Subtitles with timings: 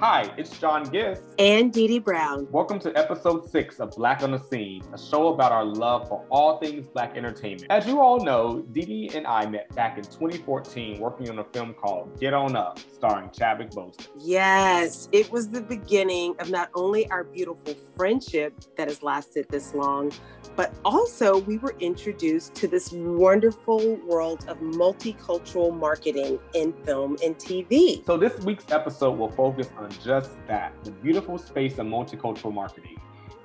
[0.00, 1.18] Hi, it's John Giss.
[1.40, 2.46] And Dee Dee Brown.
[2.52, 6.24] Welcome to episode six of Black on the Scene, a show about our love for
[6.30, 7.66] all things Black entertainment.
[7.68, 11.44] As you all know, Dee Dee and I met back in 2014 working on a
[11.46, 14.06] film called Get On Up, starring Chadwick Boseman.
[14.16, 19.74] Yes, it was the beginning of not only our beautiful friendship that has lasted this
[19.74, 20.12] long,
[20.54, 27.36] but also we were introduced to this wonderful world of multicultural marketing in film and
[27.36, 28.06] TV.
[28.06, 33.00] So this week's episode will focus on just that, the beautiful space of multicultural marketing.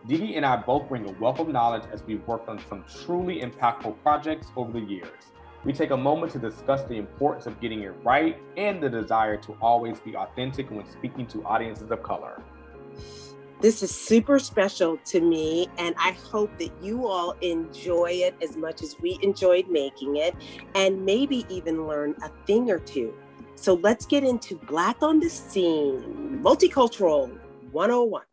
[0.08, 3.42] Dee and I both bring a wealth of knowledge as we've worked on some truly
[3.42, 5.32] impactful projects over the years.
[5.64, 9.38] We take a moment to discuss the importance of getting it right and the desire
[9.38, 12.42] to always be authentic when speaking to audiences of color.
[13.62, 18.58] This is super special to me, and I hope that you all enjoy it as
[18.58, 20.36] much as we enjoyed making it,
[20.76, 23.14] and maybe even learn a thing or two.
[23.56, 27.32] So let's get into Black on the Scene Multicultural
[27.72, 28.24] 101.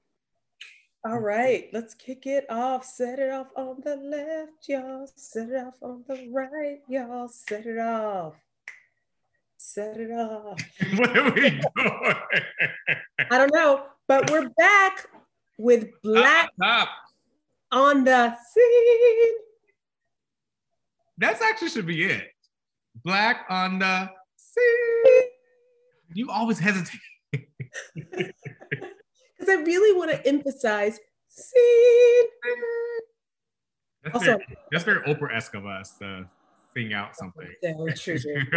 [1.03, 2.85] All right, let's kick it off.
[2.85, 5.09] Set it off on the left, y'all.
[5.17, 7.29] Set it off on the right, y'all.
[7.29, 8.35] Set it off.
[9.57, 10.61] Set it off.
[10.97, 12.15] what are we doing?
[13.31, 15.07] I don't know, but we're back
[15.59, 16.89] with Black Stop.
[17.73, 19.35] on the Scene.
[21.17, 22.29] That's actually should be it.
[23.05, 24.11] Black on the
[24.55, 25.29] scene.
[26.15, 27.01] You always hesitate.
[29.39, 30.99] Because I really want to emphasize
[31.29, 32.25] scene.
[34.03, 36.29] That's, Also- very, that's very Oprah-esque of us to
[36.75, 37.47] sing out something.
[37.63, 38.19] So true.
[38.19, 38.45] Shout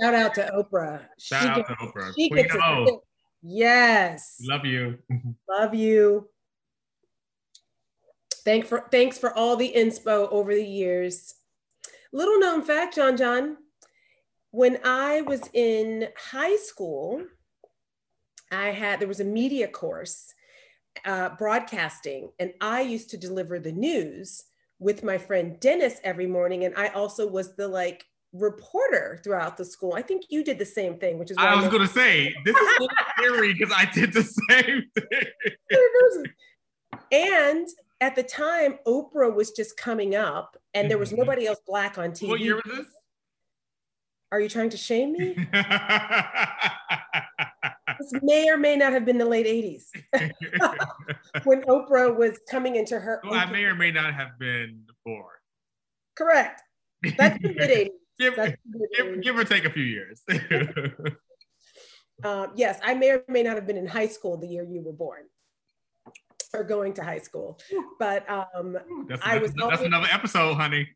[0.00, 1.02] Shout out to Oprah.
[1.18, 2.12] She out gets- to Oprah.
[2.16, 2.60] she Queen gets it.
[2.62, 3.02] O.
[3.42, 4.38] Yes.
[4.48, 4.98] Love you.
[5.48, 6.28] Love you.
[8.44, 11.34] Thank for thanks for all the inspo over the years.
[12.12, 13.56] Little known fact, John John.
[14.56, 17.22] When I was in high school,
[18.50, 20.32] I had there was a media course,
[21.04, 24.44] uh, broadcasting, and I used to deliver the news
[24.78, 28.02] with my friend Dennis every morning, and I also was the like
[28.32, 29.92] reporter throughout the school.
[29.94, 32.88] I think you did the same thing, which is I was gonna say this is
[33.18, 36.24] scary because I did the same thing.
[37.12, 37.68] and
[38.00, 41.18] at the time, Oprah was just coming up, and there was Mhm.
[41.18, 42.28] nobody else black on TV.
[42.30, 42.86] What year was this?
[44.32, 45.36] Are you trying to shame me?
[47.98, 49.86] This may or may not have been the late 80s
[51.44, 53.22] when Oprah was coming into her.
[53.24, 55.24] Well, I may or may not have been born.
[56.14, 56.62] Correct.
[57.16, 57.88] That's the mid 80s.
[58.18, 60.22] Give, That's the mid give, give or take a few years.
[62.24, 64.82] Uh, yes, I may or may not have been in high school the year you
[64.82, 65.24] were born
[66.54, 67.58] or going to high school.
[67.98, 70.88] But um, that's, I was that's always- another episode, honey.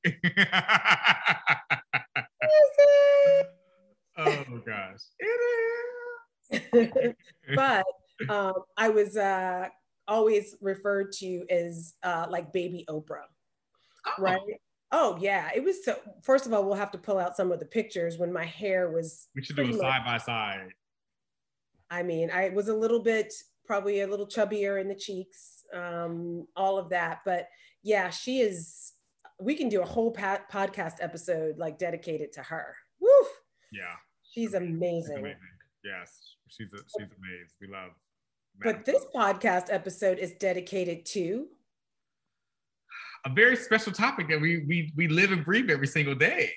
[4.19, 5.01] Oh gosh.
[5.19, 7.17] It
[7.55, 7.85] but
[8.29, 9.69] um, I was uh,
[10.09, 13.29] always referred to as uh, like baby Oprah,
[14.07, 14.41] Oh, right?
[14.93, 15.97] Oh yeah, it was so.
[16.23, 18.91] First of all, we'll have to pull out some of the pictures when my hair
[18.91, 19.29] was.
[19.37, 20.69] We should do a side by side.
[21.91, 23.33] I mean, I was a little bit,
[23.65, 27.21] probably a little chubbier in the cheeks, um, all of that.
[27.25, 27.49] But
[27.83, 28.93] yeah, she is.
[29.41, 32.77] We can do a whole pa- podcast episode like dedicated to her.
[33.01, 33.29] Woof.
[33.73, 33.83] Yeah.
[34.23, 35.19] She's She's amazing.
[35.19, 35.39] amazing.
[35.85, 36.37] Yes.
[36.49, 37.49] She's a, she's amazing.
[37.61, 37.93] We love
[38.63, 41.47] But this podcast episode is dedicated to
[43.25, 46.51] a very special topic that we we we live and breathe every single day.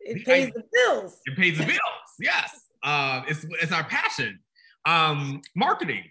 [0.00, 1.20] it pays the bills.
[1.26, 1.78] It pays the bills.
[2.20, 2.50] Yes.
[2.82, 4.40] Uh, it's it's our passion.
[4.84, 6.02] Um, marketing.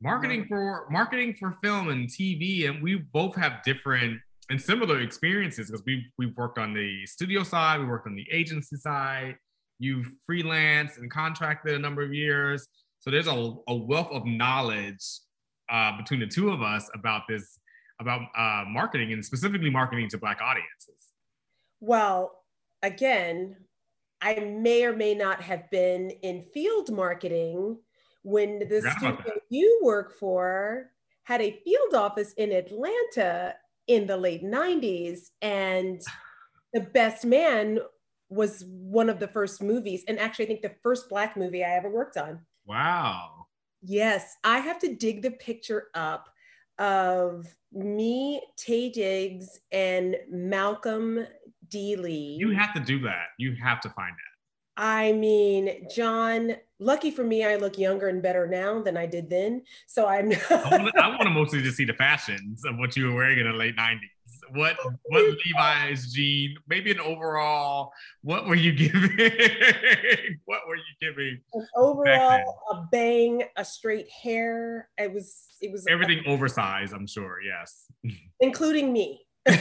[0.00, 5.70] Marketing for marketing for film and TV, and we both have different and similar experiences
[5.70, 9.36] because we we've worked on the studio side, we worked on the agency side.
[9.78, 12.68] You've freelanced and contracted a number of years,
[13.00, 15.04] so there's a, a wealth of knowledge
[15.70, 17.58] uh, between the two of us about this
[18.00, 21.12] about uh, marketing and specifically marketing to Black audiences.
[21.80, 22.42] Well,
[22.82, 23.56] again,
[24.20, 27.78] I may or may not have been in field marketing
[28.22, 30.90] when the studio you work for
[31.24, 33.54] had a field office in Atlanta
[33.86, 35.30] in the late 90s.
[35.42, 36.00] And
[36.72, 37.78] The Best Man
[38.30, 41.76] was one of the first movies, and actually, I think the first Black movie I
[41.76, 42.40] ever worked on.
[42.66, 43.46] Wow.
[43.82, 46.28] Yes, I have to dig the picture up
[46.78, 51.26] of me, Taye Diggs, and Malcolm
[51.68, 51.96] D.
[51.96, 52.36] Lee.
[52.40, 53.26] You have to do that.
[53.38, 54.14] You have to find
[54.76, 59.30] I mean, John, lucky for me, I look younger and better now than I did
[59.30, 59.62] then.
[59.86, 60.32] So I'm.
[60.50, 63.52] I want to mostly just see the fashions of what you were wearing in the
[63.52, 63.98] late 90s.
[64.50, 67.92] What oh, what Levi's jean, maybe an overall.
[68.22, 69.00] What were you giving?
[70.44, 71.40] what were you giving?
[71.54, 74.88] An overall, a bang, a straight hair.
[74.98, 76.92] It was it was everything a, oversized.
[76.92, 77.38] I'm sure.
[77.42, 77.86] Yes,
[78.40, 79.20] including me.
[79.46, 79.52] I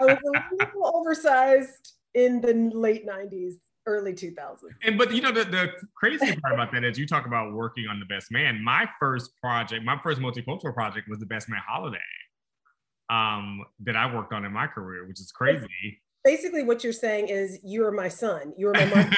[0.00, 3.54] was a little oversized in the late 90s
[3.86, 7.26] early 2000s and but you know the, the crazy part about that is you talk
[7.26, 8.62] about working on the best man.
[8.64, 11.98] My first project my first multicultural project was the best man holiday
[13.10, 17.28] um that i worked on in my career which is crazy basically what you're saying
[17.28, 19.10] is you are my son you are my mom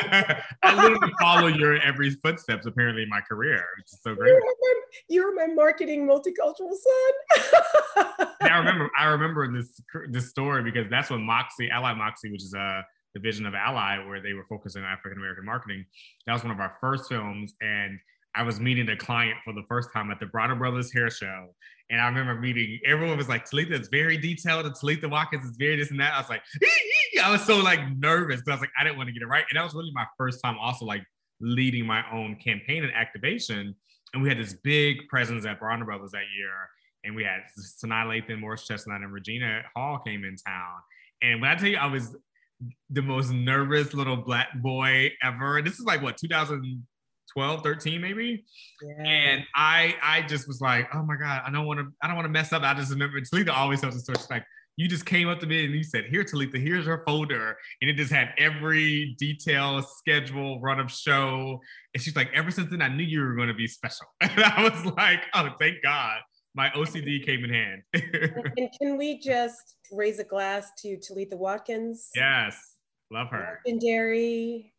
[0.63, 4.41] i literally follow your every footsteps apparently in my career which is so great you're
[4.41, 4.75] my,
[5.09, 8.07] you're my marketing multicultural son
[8.43, 9.81] i remember i remember this
[10.11, 12.83] this story because that's when moxie ally moxie which is uh, a
[13.15, 15.85] division of ally where they were focusing on african american marketing
[16.27, 17.99] that was one of our first films and
[18.37, 21.55] I was meeting a client for the first time at the Bronner Brothers Hair Show.
[21.89, 25.57] And I remember meeting, everyone was like, Talitha is very detailed and Talitha Watkins is
[25.57, 26.13] very this and that.
[26.13, 26.43] I was like,
[27.23, 29.27] I was so like nervous because I was like, I didn't want to get it
[29.27, 29.45] right.
[29.51, 31.05] And that was really my first time also like
[31.41, 33.75] leading my own campaign and activation.
[34.15, 36.53] And we had this big presence at Bronner Brothers that year.
[37.05, 40.73] And we had Sanaa Lathan, Morris Chestnut, and Regina Hall came in town.
[41.23, 42.17] And when I tell you, I was
[42.91, 45.63] the most nervous little black boy ever.
[45.63, 48.45] This is like what, 2012, 13 maybe.
[48.83, 49.07] Yeah.
[49.07, 52.17] And I I just was like, oh my God, I don't want to, I don't
[52.17, 52.63] want to mess up.
[52.63, 54.17] I just remember Talitha always tells the story.
[54.19, 54.45] She's like,
[54.77, 57.57] you just came up to me and you said, here, Talitha, here's her folder.
[57.81, 61.61] And it just had every detail, schedule, run of show.
[61.95, 64.07] And she's like, ever since then, I knew you were going to be special.
[64.21, 66.19] And I was like, oh, thank God.
[66.55, 67.83] My OCD came in hand.
[68.57, 72.11] and can we just raise a glass to Talitha Watkins?
[72.15, 72.77] Yes.
[73.11, 73.61] Love her.
[73.65, 74.75] Legendary,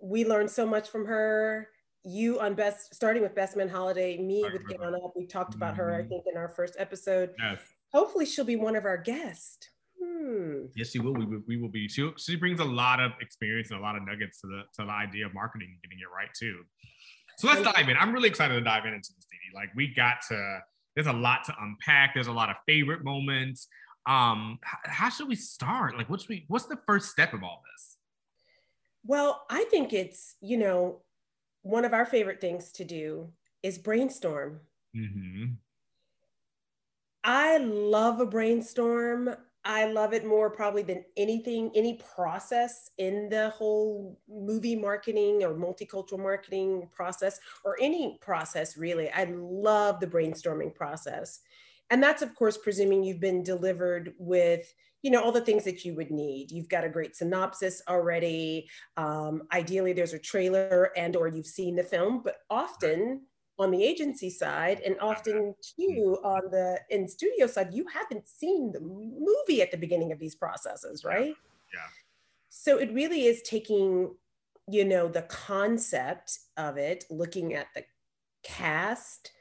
[0.00, 1.68] we learned so much from her.
[2.04, 5.12] You on best, starting with Best Man Holiday, me with Get On Up.
[5.16, 5.82] We talked about mm-hmm.
[5.82, 6.08] her, I mm-hmm.
[6.08, 7.30] think, in our first episode.
[7.38, 7.58] Yes.
[7.96, 9.70] Hopefully, she'll be one of our guests.
[9.98, 10.66] Hmm.
[10.74, 11.14] Yes, she will.
[11.14, 11.88] We, we will be.
[11.88, 14.84] She, she brings a lot of experience and a lot of nuggets to the to
[14.84, 16.60] the idea of marketing and getting it right too.
[17.38, 17.96] So let's dive in.
[17.96, 19.38] I'm really excited to dive in into this, Dee.
[19.54, 20.58] Like we got to.
[20.94, 22.12] There's a lot to unpack.
[22.12, 23.66] There's a lot of favorite moments.
[24.06, 25.96] Um, how, how should we start?
[25.96, 26.44] Like, what's we?
[26.48, 27.96] What's the first step of all this?
[29.06, 31.00] Well, I think it's, you know,
[31.62, 33.32] one of our favorite things to do
[33.62, 34.60] is brainstorm.
[34.94, 35.44] Mm-hmm.
[37.26, 39.34] I love a brainstorm.
[39.64, 45.52] I love it more probably than anything, any process in the whole movie marketing or
[45.54, 49.10] multicultural marketing process or any process really.
[49.10, 51.40] I love the brainstorming process.
[51.90, 54.72] And that's, of course, presuming you've been delivered with
[55.02, 58.68] you know all the things that you would need you've got a great synopsis already
[58.96, 63.20] um, ideally there's a trailer and or you've seen the film but often
[63.58, 68.70] on the agency side and often too on the in studio side you haven't seen
[68.72, 71.34] the movie at the beginning of these processes right?
[71.72, 71.88] Yeah, yeah.
[72.48, 74.14] so it really is taking
[74.68, 77.84] you know the concept of it looking at the
[78.42, 79.32] cast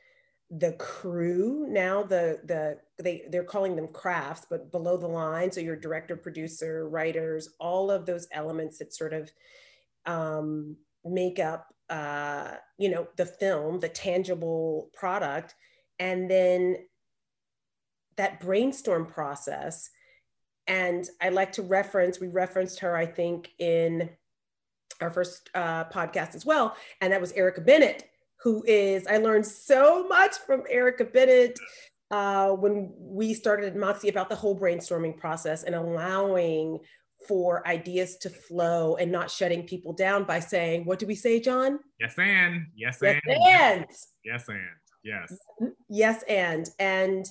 [0.52, 1.66] the crew.
[1.70, 6.16] Now the the they they're calling them crafts but below the line so your director
[6.16, 9.32] producer writers all of those elements that sort of
[10.06, 15.56] um, make up uh, you know the film the tangible product
[16.00, 16.78] and then
[18.18, 19.90] that brainstorm process.
[20.68, 24.10] And i like to reference we referenced her i think in
[25.00, 28.10] our first uh, podcast as well and that was erica bennett
[28.46, 31.60] who is, I learned so much from Erica Bennett
[32.12, 36.78] uh, when we started at Moxie about the whole brainstorming process and allowing
[37.28, 41.40] for ideas to flow and not shutting people down by saying, what do we say,
[41.40, 41.80] John?
[42.00, 43.86] Yes, and yes, yes and and
[44.24, 44.60] yes, and
[45.04, 45.34] yes,
[45.90, 47.28] yes, and and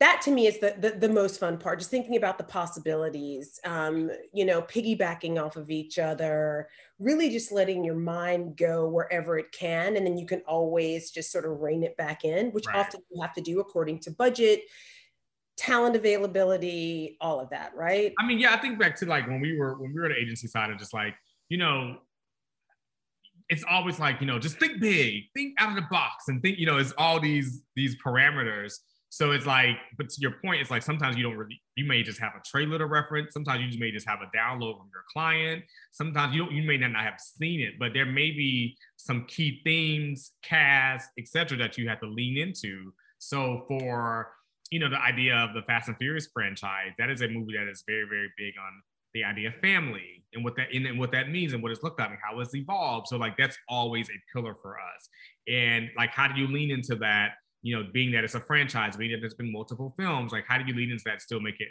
[0.00, 3.58] that to me is the, the, the most fun part just thinking about the possibilities
[3.64, 9.38] um, you know piggybacking off of each other really just letting your mind go wherever
[9.38, 12.66] it can and then you can always just sort of rein it back in which
[12.66, 12.76] right.
[12.76, 14.62] often you have to do according to budget
[15.58, 19.40] talent availability all of that right i mean yeah i think back to like when
[19.40, 21.14] we were when we were the agency side of just like
[21.48, 21.96] you know
[23.48, 26.58] it's always like you know just think big think out of the box and think
[26.58, 28.74] you know it's all these these parameters
[29.10, 32.02] so it's like, but to your point, it's like sometimes you don't really, you may
[32.02, 33.32] just have a trailer to reference.
[33.32, 35.64] Sometimes you just may just have a download from your client.
[35.92, 39.60] Sometimes you don't, you may not have seen it, but there may be some key
[39.64, 42.92] themes, cast, etc., that you have to lean into.
[43.18, 44.30] So for
[44.70, 47.68] you know the idea of the Fast and Furious franchise, that is a movie that
[47.70, 48.82] is very very big on
[49.14, 52.00] the idea of family and what that and what that means and what it's looked
[52.00, 53.08] at and how it's evolved.
[53.08, 55.08] So like that's always a pillar for us.
[55.48, 57.32] And like how do you lean into that?
[57.62, 60.58] You know, being that it's a franchise, being that there's been multiple films, like how
[60.58, 61.68] do you lean into that, still make it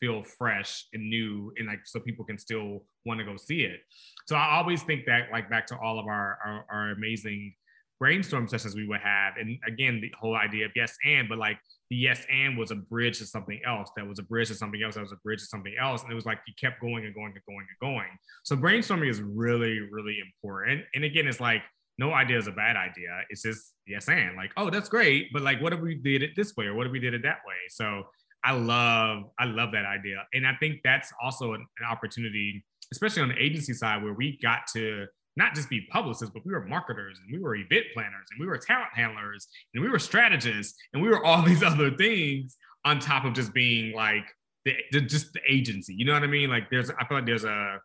[0.00, 3.80] feel fresh and new and like so people can still want to go see it.
[4.26, 7.54] So I always think that like back to all of our our, our amazing
[8.00, 9.34] brainstorm sessions we would have.
[9.38, 11.58] And again, the whole idea of yes and, but like
[11.90, 13.90] the yes and was a bridge to something else.
[13.96, 14.94] That was a bridge to something else.
[14.94, 16.02] That was a bridge to something else.
[16.02, 18.08] And it was like you kept going and going and going and going.
[18.44, 20.82] So brainstorming is really, really important.
[20.94, 21.62] And again, it's like
[21.98, 23.22] no idea is a bad idea.
[23.30, 25.32] It's just yes and like, oh, that's great.
[25.32, 27.22] But like what if we did it this way or what if we did it
[27.22, 27.56] that way?
[27.70, 28.04] So
[28.44, 30.24] I love, I love that idea.
[30.32, 34.38] And I think that's also an, an opportunity, especially on the agency side, where we
[34.40, 35.06] got to
[35.38, 38.46] not just be publicists, but we were marketers and we were event planners and we
[38.46, 42.98] were talent handlers and we were strategists and we were all these other things on
[42.98, 44.24] top of just being like
[44.64, 45.94] the, the, just the agency.
[45.96, 46.50] You know what I mean?
[46.50, 47.78] Like there's, I feel like there's a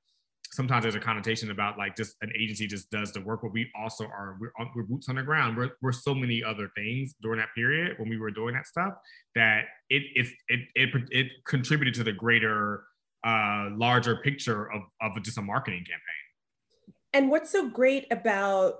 [0.52, 3.70] sometimes there's a connotation about like just an agency just does the work, but we
[3.80, 5.56] also are we're, we're boots on the ground.
[5.56, 8.94] We're, we're so many other things during that period when we were doing that stuff
[9.36, 12.84] that it it it it, it contributed to the greater
[13.26, 16.23] uh, larger picture of of just a marketing campaign.
[17.14, 18.76] And what's so great about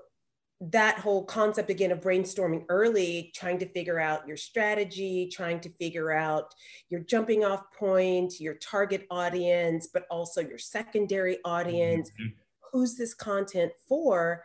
[0.60, 5.68] that whole concept again of brainstorming early, trying to figure out your strategy, trying to
[5.80, 6.54] figure out
[6.88, 12.10] your jumping off point, your target audience, but also your secondary audience.
[12.10, 12.28] Mm-hmm.
[12.72, 14.42] Who's this content for?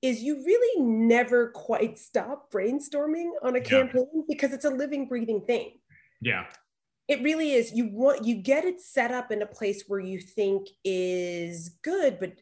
[0.00, 3.64] Is you really never quite stop brainstorming on a yeah.
[3.64, 5.72] campaign because it's a living, breathing thing.
[6.20, 6.46] Yeah.
[7.08, 7.72] It really is.
[7.72, 12.20] You want you get it set up in a place where you think is good,
[12.20, 12.32] but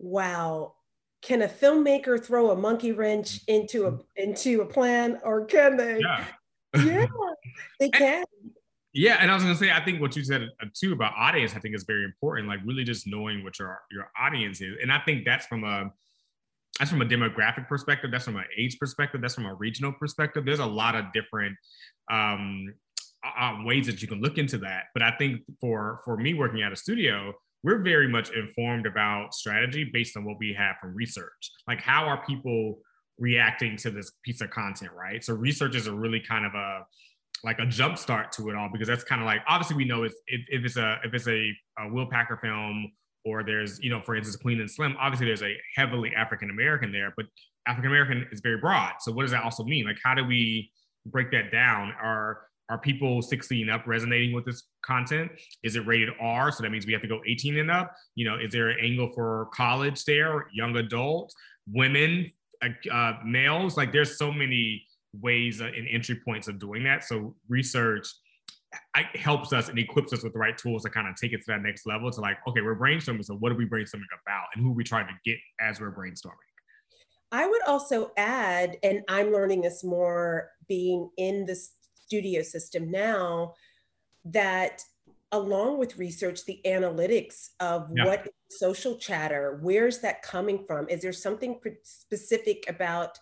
[0.00, 0.74] wow,
[1.22, 6.00] can a filmmaker throw a monkey wrench into a into a plan or can they?
[6.00, 6.24] Yeah,
[6.84, 7.06] yeah
[7.78, 8.24] they can.
[8.92, 11.12] Yeah and i was going to say i think what you said uh, too about
[11.16, 14.74] audience i think is very important like really just knowing what your your audience is
[14.82, 15.92] and i think that's from a
[16.78, 20.44] that's from a demographic perspective that's from an age perspective that's from a regional perspective
[20.44, 21.56] there's a lot of different
[22.10, 22.74] um,
[23.38, 26.62] uh, ways that you can look into that but i think for for me working
[26.62, 30.94] at a studio we're very much informed about strategy based on what we have from
[30.94, 31.50] research.
[31.68, 32.78] Like, how are people
[33.18, 35.22] reacting to this piece of content, right?
[35.22, 36.86] So, research is a really kind of a
[37.42, 40.02] like a jump start to it all because that's kind of like obviously we know
[40.02, 42.92] if, if it's a if it's a, a Will Packer film
[43.24, 46.92] or there's you know for instance Queen and Slim, obviously there's a heavily African American
[46.92, 47.26] there, but
[47.66, 48.94] African American is very broad.
[49.00, 49.86] So, what does that also mean?
[49.86, 50.70] Like, how do we
[51.06, 51.92] break that down?
[52.00, 55.30] Are are people 16 up resonating with this content?
[55.64, 56.52] Is it rated R?
[56.52, 57.92] So that means we have to go 18 and up.
[58.14, 61.34] You know, is there an angle for college there, young adults,
[61.70, 62.30] women,
[62.62, 63.76] uh, uh males?
[63.76, 64.86] Like there's so many
[65.20, 67.02] ways uh, and entry points of doing that.
[67.02, 68.06] So research
[69.16, 71.46] helps us and equips us with the right tools to kind of take it to
[71.48, 73.24] that next level to like, okay, we're brainstorming.
[73.24, 75.90] So what are we brainstorming about and who are we trying to get as we're
[75.90, 76.36] brainstorming?
[77.32, 81.72] I would also add, and I'm learning this more being in this
[82.10, 83.54] studio system now
[84.24, 84.82] that
[85.30, 88.04] along with research the analytics of yeah.
[88.04, 90.88] what social chatter where's that coming from?
[90.88, 93.16] Is there something specific about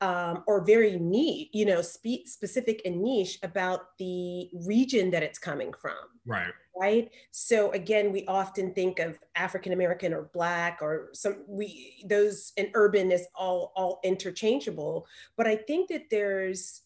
[0.00, 5.40] um, or very neat you know spe- specific and niche about the region that it's
[5.40, 5.96] coming from?
[6.24, 6.52] Right.
[6.80, 7.10] Right?
[7.32, 12.68] So again we often think of african american or black or some we those and
[12.74, 15.08] urban is all all interchangeable.
[15.36, 16.82] But i think that there's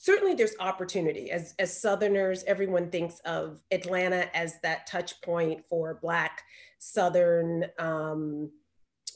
[0.00, 1.30] certainly there's opportunity.
[1.30, 6.42] As as southerners everyone thinks of atlanta as that touch point for black
[6.78, 8.50] southern um,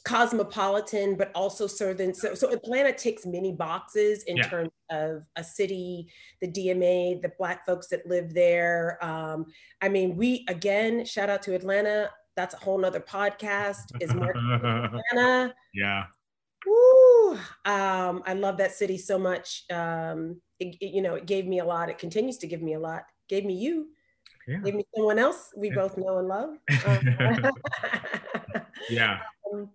[0.04, 4.48] cosmopolitan but also southern so, so atlanta ticks many boxes in yeah.
[4.48, 6.08] terms of a city
[6.40, 8.98] the dma the black folks that live there.
[9.04, 9.46] Um,
[9.82, 12.10] i mean we again shout out to atlanta.
[12.36, 14.00] That's a whole nother podcast.
[14.00, 15.54] Is more atlanta?
[15.74, 16.04] Yeah
[17.64, 19.64] Um, I love that city so much.
[19.70, 21.88] Um, it, it, you know, it gave me a lot.
[21.88, 23.02] It continues to give me a lot.
[23.28, 23.88] Gave me you.
[24.46, 24.58] Yeah.
[24.60, 25.74] Gave me someone else we yeah.
[25.74, 26.50] both know and love.
[26.86, 27.52] Um,
[28.88, 29.18] yeah.
[29.50, 29.70] Um,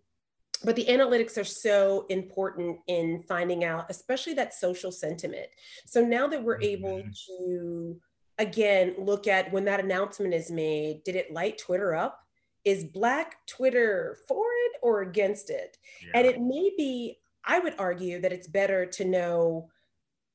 [0.63, 5.47] but the analytics are so important in finding out, especially that social sentiment.
[5.85, 6.85] So now that we're mm-hmm.
[6.85, 7.99] able to,
[8.37, 12.19] again, look at when that announcement is made, did it light Twitter up?
[12.63, 15.77] Is Black Twitter for it or against it?
[16.05, 16.19] Yeah.
[16.19, 19.69] And it may be, I would argue that it's better to know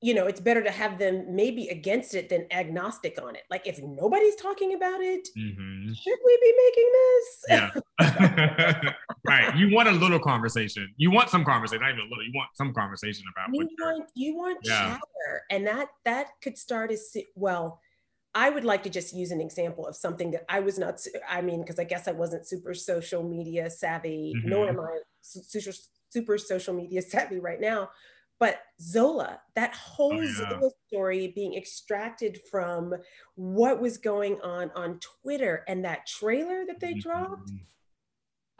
[0.00, 3.42] you know, it's better to have them maybe against it than agnostic on it.
[3.50, 5.92] Like if nobody's talking about it, mm-hmm.
[5.92, 7.44] should we be making this?
[7.48, 8.92] Yeah.
[9.26, 9.56] right.
[9.56, 10.88] You want a little conversation.
[10.96, 12.24] You want some conversation, not even a little.
[12.24, 14.78] You want some conversation about you want you want yeah.
[14.78, 15.42] chatter.
[15.50, 17.80] And that that could start as well.
[18.34, 21.40] I would like to just use an example of something that I was not, I
[21.40, 24.48] mean, because I guess I wasn't super social media savvy, mm-hmm.
[24.48, 25.72] nor am I super,
[26.10, 27.90] super social media savvy right now.
[28.40, 30.32] But Zola, that whole oh, yeah.
[30.32, 32.94] Zola story being extracted from
[33.34, 37.50] what was going on on Twitter and that trailer that they dropped.
[37.50, 37.64] Mm-hmm.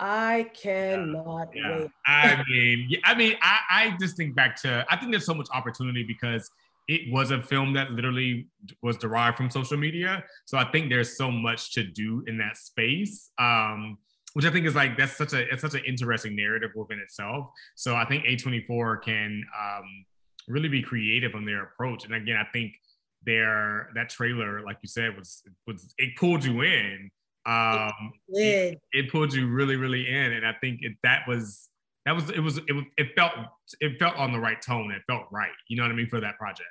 [0.00, 1.78] I cannot yeah, yeah.
[1.78, 1.90] wait.
[2.07, 5.49] I mean, I mean, I, I just think back to I think there's so much
[5.52, 6.50] opportunity because
[6.88, 8.47] it was a film that literally
[8.83, 10.25] was derived from social media.
[10.47, 13.31] So I think there's so much to do in that space.
[13.38, 13.99] Um,
[14.38, 17.50] which I think is like that's such a it's such an interesting narrative within itself.
[17.75, 20.04] So I think A24 can um,
[20.47, 22.04] really be creative on their approach.
[22.04, 22.75] And again, I think
[23.26, 27.11] their that trailer, like you said, was was it pulled you in.
[27.47, 31.68] Um, it, it pulled you really, really in, and I think it, that was
[32.07, 33.33] that was it was it, it felt
[33.80, 34.92] it felt on the right tone.
[34.92, 35.50] It felt right.
[35.66, 36.68] You know what I mean for that project.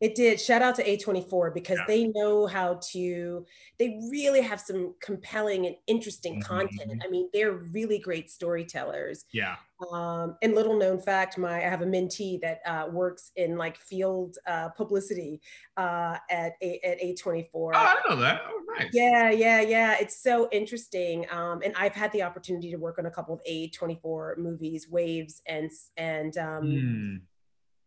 [0.00, 0.38] It did.
[0.38, 1.84] Shout out to A24 because yeah.
[1.86, 3.46] they know how to,
[3.78, 6.54] they really have some compelling and interesting mm-hmm.
[6.54, 7.02] content.
[7.02, 9.24] I mean, they're really great storytellers.
[9.32, 9.56] Yeah.
[9.90, 13.78] Um, and little known fact, my I have a mentee that uh, works in like
[13.78, 15.40] field uh, publicity
[15.78, 17.46] uh, at a, at A24.
[17.54, 18.42] Oh, I know that.
[18.46, 18.90] Oh, nice.
[18.92, 19.96] Yeah, yeah, yeah.
[19.98, 21.26] It's so interesting.
[21.30, 25.42] Um, and I've had the opportunity to work on a couple of A24 movies, Waves
[25.46, 27.20] and and um, mm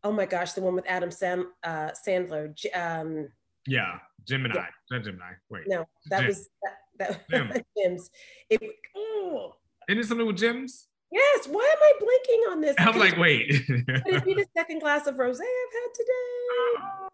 [0.04, 2.54] oh my gosh, the one with Adam Sam, uh, Sandler.
[2.76, 3.30] Um,
[3.68, 4.56] yeah, Gemini.
[4.56, 4.66] Yeah.
[4.92, 5.32] Not Gemini.
[5.50, 5.64] Wait.
[5.68, 6.28] No, that Jim.
[6.28, 6.50] was
[6.98, 8.10] that, that Gems.
[8.50, 8.62] It,
[8.96, 9.56] oh.
[9.88, 10.88] Isn't it something with Gems?
[11.12, 11.48] Yes.
[11.48, 12.76] Why am I blinking on this?
[12.80, 13.50] I'm like, wait.
[13.68, 17.10] Could it be the second glass of rosé I've had today?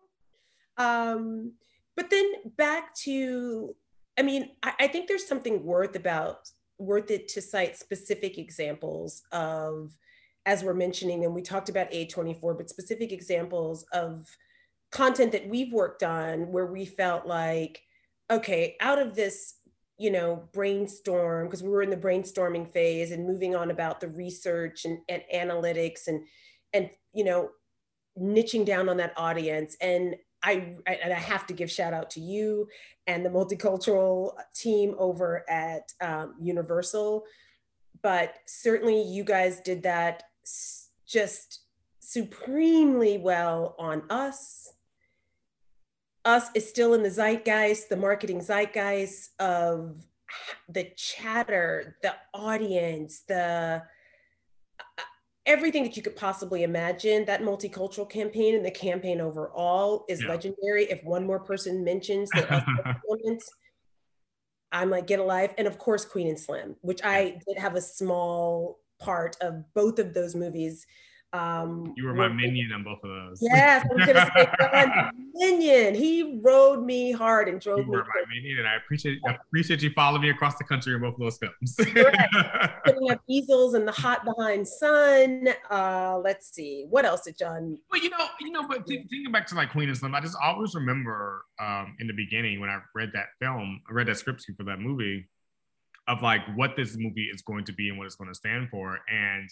[0.77, 1.53] Um,
[1.95, 3.73] but then back to,
[4.17, 9.23] I mean, I, I think there's something worth about worth it to cite specific examples
[9.31, 9.93] of
[10.45, 14.27] as we're mentioning, and we talked about A24, but specific examples of
[14.91, 17.81] content that we've worked on where we felt like,
[18.31, 19.55] okay, out of this,
[19.97, 24.07] you know, brainstorm, because we were in the brainstorming phase and moving on about the
[24.07, 26.25] research and, and analytics and,
[26.73, 27.49] and, you know,
[28.19, 29.75] niching down on that audience.
[29.81, 32.67] And I, and I have to give shout out to you
[33.07, 37.23] and the multicultural team over at um, Universal.
[38.03, 40.23] But certainly you guys did that
[41.07, 41.61] just
[41.99, 44.73] supremely well on us.
[46.23, 50.03] Us is still in the zeitgeist, the marketing zeitgeist of
[50.69, 53.83] the chatter, the audience, the
[55.45, 57.25] everything that you could possibly imagine.
[57.25, 60.29] That multicultural campaign and the campaign overall is yeah.
[60.29, 60.85] legendary.
[60.85, 62.51] If one more person mentions the
[63.07, 63.49] elements,
[64.71, 65.53] I'm like, get alive.
[65.57, 69.99] And of course, Queen and Slim, which I did have a small part of both
[69.99, 70.85] of those movies.
[71.35, 73.39] Um, you were my minion on both of those.
[73.41, 75.93] Yes, I'm gonna say minion.
[75.93, 77.89] He rode me hard and drove you me.
[77.89, 81.01] Were my minion, and I appreciate I appreciate you following me across the country in
[81.01, 81.75] both of those films.
[82.85, 85.49] Putting up easels and the hot behind sun.
[85.69, 87.77] Uh, let's see, what else did John?
[87.91, 90.21] Well, you know, you know, but th- thinking back to like Queen and Slim, I
[90.21, 94.17] just always remember um, in the beginning when I read that film, I read that
[94.17, 95.27] script for that movie
[96.07, 98.69] of like what this movie is going to be and what it's going to stand
[98.69, 98.99] for.
[99.09, 99.49] And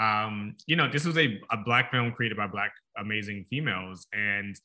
[0.00, 4.56] um, you know, this was a, a black film created by black amazing females, and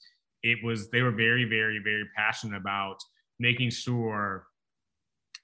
[0.43, 2.97] it was they were very, very, very passionate about
[3.39, 4.45] making sure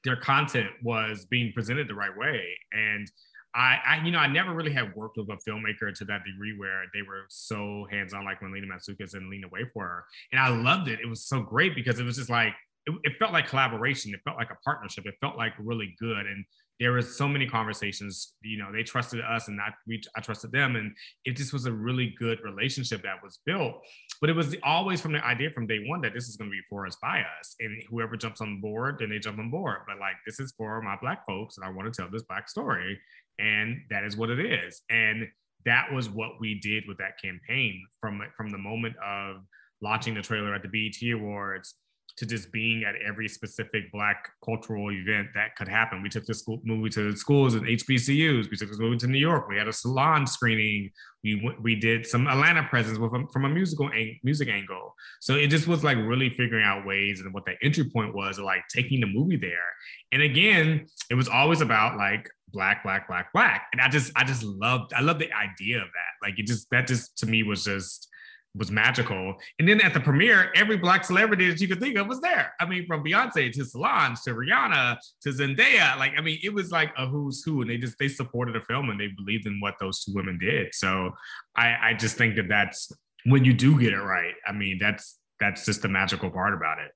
[0.04, 2.58] their content was being presented the right way.
[2.72, 3.10] And
[3.56, 6.58] I, I, you know, I never really had worked with a filmmaker to that degree
[6.58, 10.02] where they were so hands-on, like when Lena Matsoukas and Lena Waithe.
[10.32, 11.00] And I loved it.
[11.00, 12.54] It was so great because it was just like
[12.86, 14.14] it, it, felt like collaboration.
[14.14, 15.06] It felt like a partnership.
[15.06, 16.26] It felt like really good.
[16.26, 16.46] And
[16.80, 18.34] there was so many conversations.
[18.42, 20.92] You know, they trusted us, and I we I trusted them, and
[21.24, 23.76] it just was a really good relationship that was built.
[24.20, 26.54] But it was always from the idea from day one that this is going to
[26.54, 29.80] be for us by us, and whoever jumps on board, then they jump on board.
[29.88, 32.50] But like this is for my black folks, and I want to tell this black
[32.50, 33.00] story,
[33.40, 34.82] and that is what it is.
[34.90, 35.28] And
[35.66, 39.38] that was what we did with that campaign from from the moment of
[39.82, 41.76] launching the trailer at the BET Awards
[42.18, 46.04] to just being at every specific Black cultural event that could happen.
[46.04, 48.52] We took this school, movie to the schools and HBCUs.
[48.52, 49.48] We took this movie to New York.
[49.50, 50.92] We had a salon screening.
[51.24, 54.94] We we did some Atlanta presence with from a musical ang- music angle.
[55.22, 58.38] So it just was like really figuring out ways and what the entry point was,
[58.38, 59.70] like taking the movie there.
[60.12, 63.68] And again, it was always about like black, black, black, black.
[63.72, 66.28] And I just I just loved I love the idea of that.
[66.28, 68.08] Like it just that just to me was just
[68.56, 69.36] was magical.
[69.60, 72.54] And then at the premiere, every black celebrity that you could think of was there.
[72.60, 75.98] I mean, from Beyonce to Solange to Rihanna to Zendaya.
[75.98, 78.62] Like, I mean, it was like a who's who, and they just they supported the
[78.62, 80.74] film and they believed in what those two women did.
[80.74, 81.12] So
[81.56, 82.92] I, I just think that that's
[83.26, 84.34] when you do get it right.
[84.48, 86.92] I mean, that's that's just the magical part about it.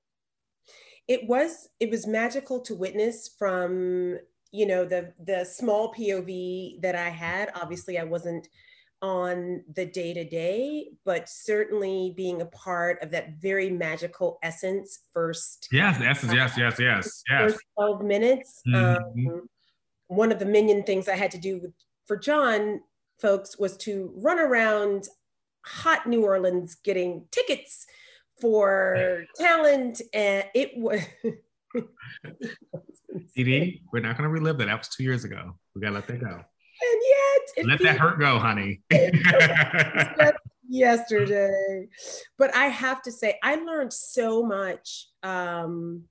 [1.08, 4.18] it was it was magical to witness from
[4.52, 8.48] you know the the small pov that i had obviously i wasn't
[9.00, 15.00] on the day to day but certainly being a part of that very magical essence
[15.14, 19.28] first yes essence yes yes yes yes first 12 minutes mm-hmm.
[19.28, 19.48] um,
[20.08, 21.72] one of the minion things i had to do with,
[22.06, 22.80] for john
[23.20, 25.06] folks was to run around
[25.64, 27.86] hot new orleans getting tickets
[28.40, 31.00] for talent and it was
[33.34, 34.66] CD, we're not gonna relive that.
[34.66, 35.54] That was two years ago.
[35.74, 36.42] We gotta let that go.
[36.80, 37.00] And
[37.56, 38.82] yet, let that hurt go, honey.
[40.68, 41.88] yesterday,
[42.36, 45.08] but I have to say, I learned so much.
[45.22, 46.04] Um,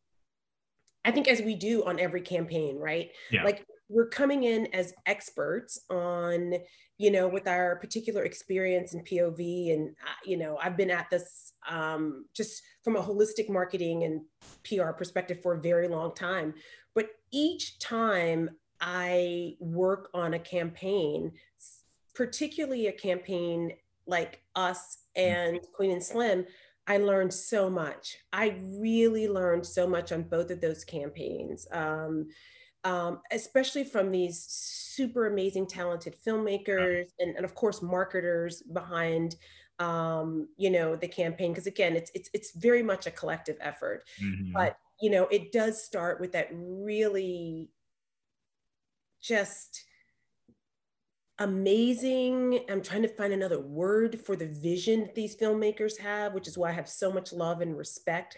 [1.06, 3.12] I think as we do on every campaign, right?
[3.32, 3.44] Yeah.
[3.44, 6.54] Like we're coming in as experts on
[6.98, 11.10] you know with our particular experience and pov and uh, you know i've been at
[11.10, 14.22] this um, just from a holistic marketing and
[14.64, 16.54] pr perspective for a very long time
[16.96, 18.50] but each time
[18.82, 21.32] i work on a campaign
[22.16, 23.72] particularly a campaign
[24.06, 26.46] like us and queen and slim
[26.88, 28.18] I learned so much.
[28.32, 31.68] I really learned so much on both of those campaigns.
[31.72, 32.30] Um,
[32.84, 39.36] um, especially from these super amazing, talented filmmakers and, and of course marketers behind
[39.80, 41.52] um, you know the campaign.
[41.52, 44.54] Because again, it's it's it's very much a collective effort, mm-hmm.
[44.54, 47.70] but you know it does start with that really
[49.22, 49.84] just
[51.40, 52.66] amazing.
[52.70, 56.58] I'm trying to find another word for the vision that these filmmakers have, which is
[56.58, 58.38] why I have so much love and respect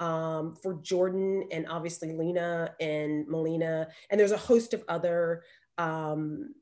[0.00, 3.88] um, for Jordan and obviously Lena and Melina.
[4.10, 5.44] And there's a host of other
[5.78, 6.54] um,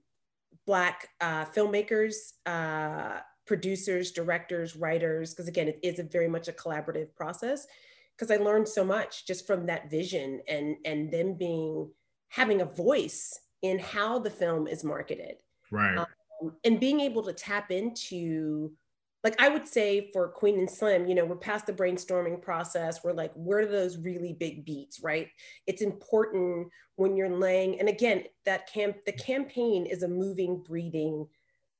[0.66, 6.52] Black uh, filmmakers, uh, producers, directors, writers, because again, it is a very much a
[6.52, 7.66] collaborative process.
[8.14, 11.88] Because I learned so much just from that vision and and them being
[12.28, 15.36] having a voice in how the film is marketed,
[15.70, 15.98] right?
[15.98, 18.72] Um, and being able to tap into
[19.24, 23.02] like I would say for Queen and Slim, you know, we're past the brainstorming process.
[23.02, 25.28] We're like, where are those really big beats, right?
[25.66, 31.26] It's important when you're laying, and again, that camp, the campaign is a moving, breathing.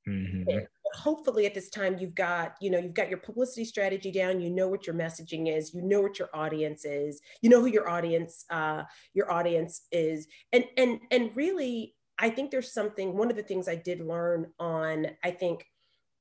[0.09, 0.59] Mm-hmm.
[0.95, 4.41] Hopefully, at this time, you've got, you know, you've got your publicity strategy down.
[4.41, 5.75] You know what your messaging is.
[5.75, 7.21] You know what your audience is.
[7.43, 12.51] You know who your audience, uh, your audience is, and and and really, I think
[12.51, 13.17] there's something.
[13.17, 15.67] One of the things I did learn on, I think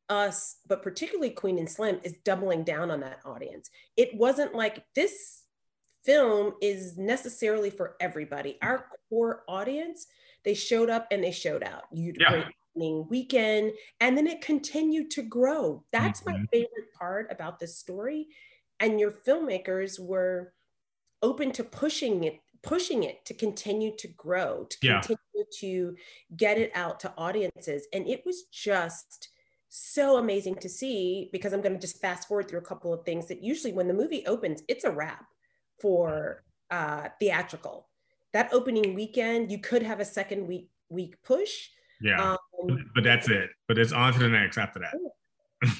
[0.09, 3.69] us, but particularly Queen and Slim, is doubling down on that audience.
[3.95, 5.43] It wasn't like this
[6.05, 8.57] film is necessarily for everybody.
[8.61, 10.07] Our core audience,
[10.45, 11.83] they showed up and they showed out.
[11.91, 12.45] You yeah.
[13.09, 15.83] Weekend, and then it continued to grow.
[15.91, 16.41] That's mm-hmm.
[16.41, 18.27] my favorite part about this story.
[18.79, 20.53] And your filmmakers were
[21.21, 24.99] open to pushing it pushing it to continue to grow to yeah.
[24.99, 25.95] continue to
[26.35, 29.29] get it out to audiences and it was just
[29.69, 33.03] so amazing to see because I'm going to just fast forward through a couple of
[33.05, 35.25] things that usually when the movie opens, it's a wrap
[35.79, 37.87] for uh, theatrical.
[38.33, 41.69] That opening weekend, you could have a second week week push.
[42.01, 43.49] Yeah, um, but that's it.
[43.67, 45.71] But it's on to the next after that.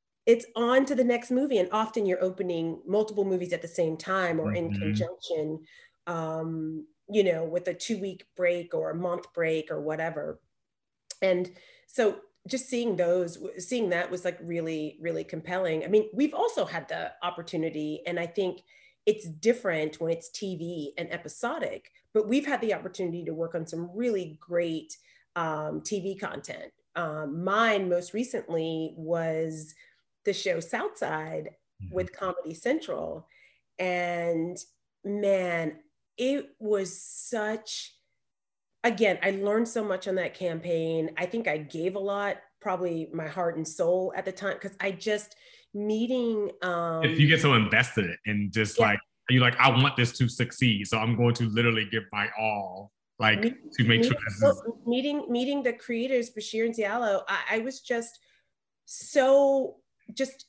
[0.26, 3.96] it's on to the next movie, and often you're opening multiple movies at the same
[3.96, 4.82] time or in mm-hmm.
[4.82, 5.60] conjunction.
[6.06, 10.40] Um, you know, with a two week break or a month break or whatever.
[11.22, 11.50] And
[11.86, 16.64] so just seeing those seeing that was like really really compelling i mean we've also
[16.64, 18.60] had the opportunity and i think
[19.04, 23.66] it's different when it's tv and episodic but we've had the opportunity to work on
[23.66, 24.96] some really great
[25.36, 29.74] um, tv content um, mine most recently was
[30.24, 31.50] the show southside
[31.82, 31.94] mm-hmm.
[31.94, 33.28] with comedy central
[33.78, 34.58] and
[35.04, 35.76] man
[36.18, 37.92] it was such
[38.86, 41.10] again, I learned so much on that campaign.
[41.16, 44.76] I think I gave a lot, probably my heart and soul at the time, because
[44.80, 45.36] I just
[45.74, 46.50] meeting.
[46.62, 48.86] Um, if you get so invested in just yeah.
[48.86, 52.28] like you're like, I want this to succeed, so I'm going to literally give my
[52.38, 57.22] all, like to make meeting, sure is meeting meeting the creators, Bashir and Diallo.
[57.28, 58.18] I, I was just
[58.84, 59.76] so
[60.14, 60.46] just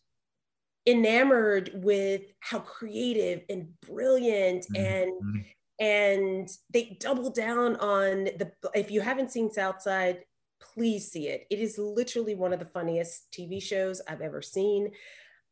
[0.87, 4.83] enamored with how creative and brilliant mm-hmm.
[4.83, 5.45] and
[5.79, 10.23] and they double down on the if you haven't seen southside
[10.59, 14.89] please see it it is literally one of the funniest tv shows i've ever seen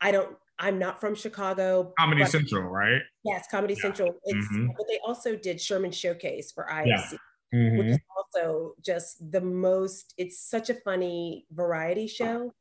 [0.01, 3.81] i don't i'm not from chicago comedy central right yes comedy yeah.
[3.81, 4.67] central it's mm-hmm.
[4.77, 7.17] but they also did sherman showcase for IFC, yeah.
[7.53, 7.77] mm-hmm.
[7.77, 12.53] which is also just the most it's such a funny variety show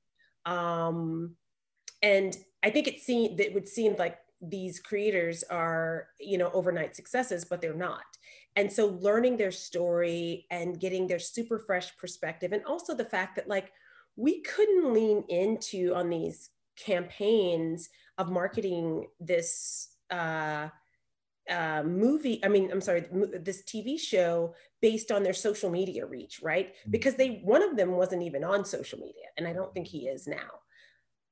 [0.46, 1.34] um
[2.02, 6.94] and i think it seemed it would seem like these creators are you know overnight
[6.94, 8.04] successes but they're not
[8.56, 13.36] and so learning their story and getting their super fresh perspective and also the fact
[13.36, 13.72] that like
[14.16, 20.68] we couldn't lean into on these campaigns of marketing this uh,
[21.50, 23.04] uh, movie i mean i'm sorry
[23.40, 26.68] this tv show based on their social media reach right?
[26.68, 26.90] Mm-hmm.
[26.90, 30.06] because they one of them wasn't even on social media and i don't think he
[30.08, 30.50] is now.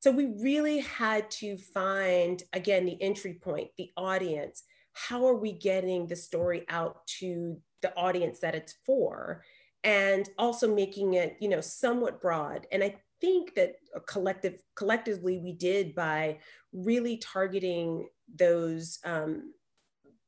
[0.03, 4.65] So we really had to find again the entry point the audience.
[4.95, 9.45] How are we getting the story out to the audience that it's for?
[9.85, 12.67] And also making it you know somewhat broad.
[12.73, 16.39] And i think that a collective collectively we did by
[16.75, 19.55] really targeting those um,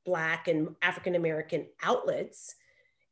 [0.06, 2.54] black and african american outlets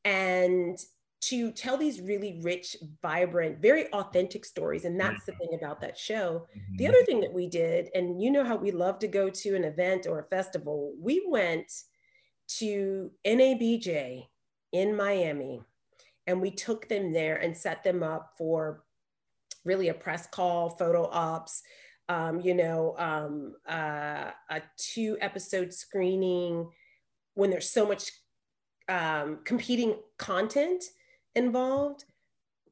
[0.05, 0.79] and
[1.23, 4.85] to tell these really rich, vibrant, very authentic stories.
[4.85, 6.49] And that's the thing about that show.
[6.51, 6.77] Mm-hmm.
[6.79, 9.55] The other thing that we did, and you know how we love to go to
[9.55, 11.71] an event or a festival, we went
[12.59, 14.27] to NABJ
[14.73, 15.62] in Miami
[16.27, 18.83] and we took them there and set them up for
[19.64, 21.62] really a press call, photo ops,
[22.09, 26.68] um, you know, um, uh, a two episode screening
[27.35, 28.11] when there's so much
[28.88, 30.85] um, competing content
[31.35, 32.05] involved.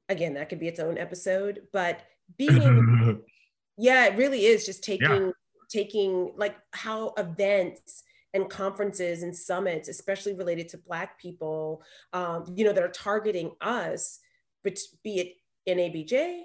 [0.08, 2.02] Again, that could be its own episode, but
[2.36, 3.22] being,
[3.78, 5.30] yeah, it really is just taking, yeah.
[5.70, 8.02] taking like how events
[8.34, 13.52] and conferences and summits, especially related to Black people, um, you know, that are targeting
[13.60, 14.18] us,
[14.62, 15.36] but be it
[15.68, 16.42] NABJ,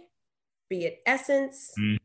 [0.75, 1.97] be it Essence, mm-hmm.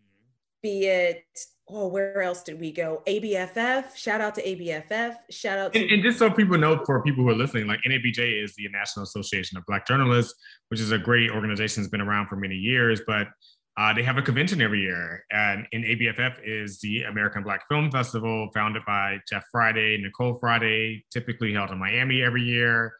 [0.62, 1.24] be it
[1.72, 3.00] oh, where else did we go?
[3.06, 3.94] ABFF.
[3.94, 5.14] Shout out to ABFF.
[5.30, 5.80] Shout out to.
[5.80, 8.68] And, and, just so people know, for people who are listening, like NABJ is the
[8.70, 10.34] National Association of Black Journalists,
[10.68, 13.28] which is a great organization that's been around for many years, but
[13.76, 15.24] uh, they have a convention every year.
[15.30, 21.04] And in ABFF is the American Black Film Festival, founded by Jeff Friday, Nicole Friday,
[21.12, 22.94] typically held in Miami every year.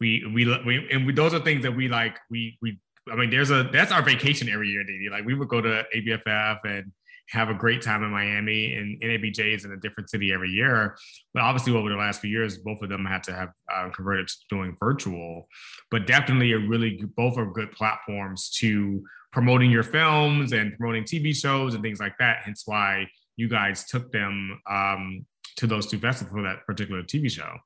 [0.00, 2.78] We, we, we and we, those are things that we like, we, we,
[3.10, 5.10] I mean, there's a, that's our vacation every year, Dee Dee.
[5.10, 6.92] Like we would go to ABFF and
[7.30, 10.96] have a great time in Miami and NABJ is in a different city every year.
[11.34, 14.28] But obviously, over the last few years, both of them had to have uh, converted
[14.28, 15.48] to doing virtual.
[15.90, 21.34] But definitely, a really both are good platforms to promoting your films and promoting TV
[21.34, 22.38] shows and things like that.
[22.44, 27.30] Hence why you guys took them um, to those two festivals for that particular TV
[27.30, 27.56] show.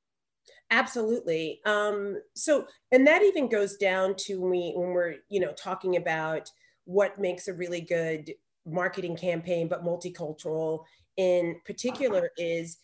[0.71, 1.61] Absolutely.
[1.67, 5.97] Um, so, and that even goes down to when we when we're you know talking
[5.97, 6.51] about
[6.85, 8.33] what makes a really good
[8.67, 10.85] marketing campaign, but multicultural
[11.17, 12.79] in particular is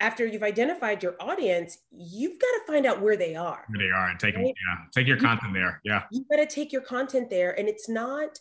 [0.00, 3.64] after you've identified your audience, you've got to find out where they are.
[3.68, 4.44] Where they are and take right?
[4.44, 5.80] them, yeah, take your content there.
[5.84, 6.02] Yeah.
[6.12, 7.58] You've got to take your content there.
[7.58, 8.38] And it's not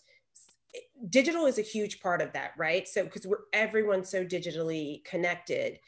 [1.10, 2.88] digital is a huge part of that, right?
[2.88, 5.80] So because we're everyone's so digitally connected.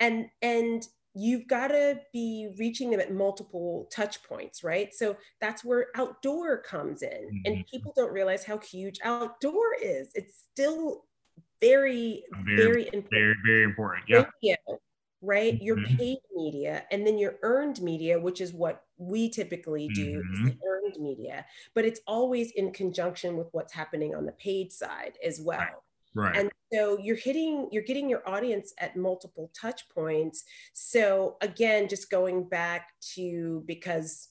[0.00, 0.86] And and
[1.18, 4.94] you've got to be reaching them at multiple touch points, right?
[4.94, 7.10] So that's where outdoor comes in.
[7.10, 7.40] Mm-hmm.
[7.46, 10.10] And people don't realize how huge outdoor is.
[10.14, 11.04] It's still
[11.62, 13.10] very, very, very important.
[13.10, 14.04] Very, very important.
[14.08, 14.56] Yeah.
[15.22, 15.54] Right?
[15.54, 15.64] Mm-hmm.
[15.64, 20.48] Your paid media and then your earned media, which is what we typically do, mm-hmm.
[20.48, 21.46] is the earned media.
[21.74, 25.60] But it's always in conjunction with what's happening on the paid side as well.
[25.60, 25.70] Right.
[26.16, 26.34] Right.
[26.34, 30.44] And so you're hitting, you're getting your audience at multiple touch points.
[30.72, 34.28] So again, just going back to because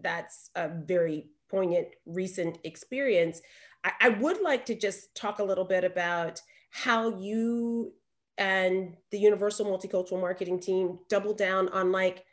[0.00, 3.42] that's a very poignant recent experience,
[3.82, 7.92] I, I would like to just talk a little bit about how you
[8.38, 12.24] and the Universal Multicultural Marketing team double down on like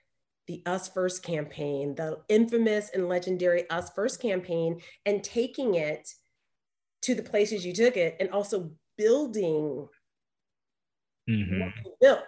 [0.45, 6.07] the Us First campaign, the infamous and legendary Us First campaign, and taking it
[7.03, 9.87] to the places you took it and also building
[11.29, 11.59] mm-hmm.
[11.59, 12.23] what you built.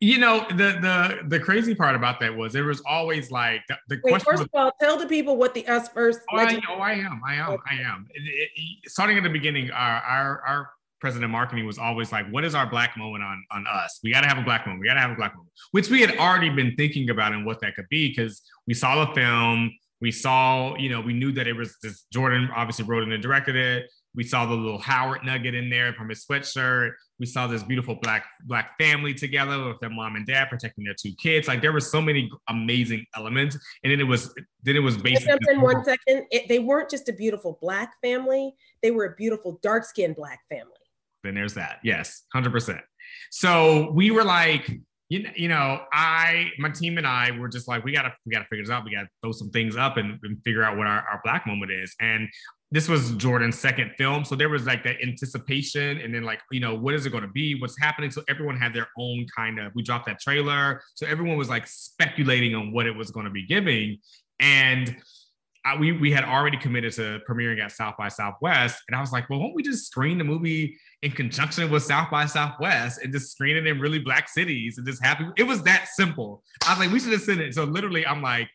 [0.00, 3.76] You know the the the crazy part about that was there was always like the,
[3.88, 6.36] the Wait, question first was, of all tell the people what the us first oh,
[6.36, 8.06] I, oh, I am i am i am.
[8.14, 12.30] It, it, starting at the beginning our, our our president of marketing was always like
[12.30, 13.98] what is our black moment on on us?
[14.04, 15.90] We got to have a black moment we got to have a black moment which
[15.90, 19.12] we had already been thinking about and what that could be because we saw the
[19.14, 23.12] film we saw you know we knew that it was this jordan obviously wrote it
[23.12, 26.90] and directed it we saw the little Howard nugget in there from his sweatshirt.
[27.20, 30.96] We saw this beautiful black black family together with their mom and dad protecting their
[31.00, 31.46] two kids.
[31.46, 35.38] Like there were so many amazing elements, and then it was then it was basically.
[35.48, 39.60] In one second, it, they weren't just a beautiful black family; they were a beautiful
[39.62, 40.72] dark skinned black family.
[41.22, 41.78] Then there's that.
[41.84, 42.80] Yes, hundred percent.
[43.30, 44.68] So we were like,
[45.08, 48.32] you know, you know, I, my team and I were just like, we gotta, we
[48.32, 48.84] gotta figure this out.
[48.84, 51.72] We gotta throw some things up and, and figure out what our, our black moment
[51.72, 51.94] is.
[52.00, 52.28] And
[52.70, 54.24] this was Jordan's second film.
[54.24, 57.22] So there was like that anticipation and then like, you know, what is it going
[57.22, 57.58] to be?
[57.58, 58.10] What's happening?
[58.10, 60.82] So everyone had their own kind of, we dropped that trailer.
[60.94, 63.98] So everyone was like speculating on what it was going to be giving.
[64.38, 64.96] And
[65.68, 68.82] I, we, we had already committed to premiering at South by Southwest.
[68.88, 72.10] And I was like, well, won't we just screen the movie in conjunction with South
[72.10, 75.26] by Southwest and just screen it in really black cities and just happy?
[75.36, 76.42] It was that simple.
[76.66, 77.54] I was like, we should have sent it.
[77.54, 78.48] So literally, I'm like,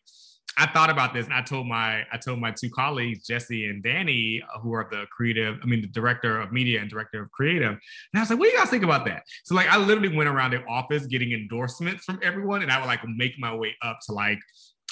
[0.56, 3.82] I thought about this and I told my I told my two colleagues, Jesse and
[3.82, 7.70] Danny, who are the creative, I mean the director of media and director of creative.
[7.70, 7.80] And
[8.14, 9.24] I was like, what do you guys think about that?
[9.44, 12.86] So like I literally went around the office getting endorsements from everyone and I would
[12.86, 14.38] like make my way up to like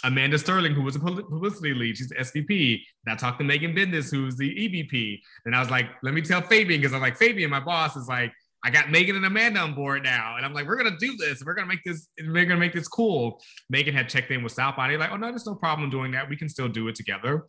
[0.04, 2.80] Amanda Sterling, who was a publicity lead, she's the SVP.
[3.06, 5.20] And I talked to Megan Bendis, who's the EVP.
[5.46, 8.08] And I was like, let me tell Fabian, because I'm like, Fabian, my boss is
[8.08, 8.32] like,
[8.64, 10.36] I got Megan and Amanda on board now.
[10.36, 11.42] And I'm like, we're gonna do this.
[11.44, 13.40] We're gonna make this, we're gonna make this cool.
[13.70, 14.76] Megan had checked in with South.
[14.76, 16.28] They're like, oh no, there's no problem doing that.
[16.28, 17.46] We can still do it together.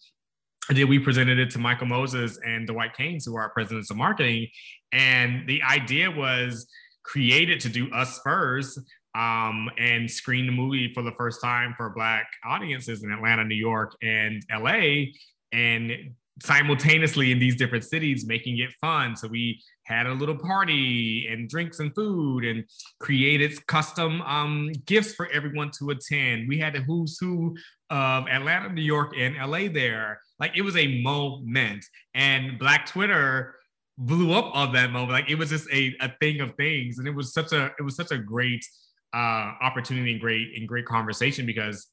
[0.70, 3.92] And then we presented it to Michael Moses and Dwight Caines, who are our presidents
[3.92, 4.48] of marketing.
[4.92, 6.68] And the idea was
[7.04, 8.80] created to do us first
[9.16, 13.56] um, and screen the movie for the first time for Black audiences in Atlanta, New
[13.56, 15.06] York, and LA.
[15.52, 19.16] And simultaneously in these different cities, making it fun.
[19.16, 22.64] So we had a little party and drinks and food and
[23.00, 26.48] created custom um, gifts for everyone to attend.
[26.48, 27.56] We had the who's who
[27.90, 30.22] of Atlanta, New York, and LA there.
[30.40, 31.86] Like it was a moment.
[32.16, 33.56] And Black Twitter
[33.98, 35.12] blew up on that moment.
[35.12, 36.98] Like it was just a, a thing of things.
[36.98, 38.66] And it was such a it was such a great
[39.14, 41.88] uh, opportunity and great and great conversation because